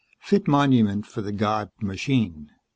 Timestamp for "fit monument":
0.19-1.05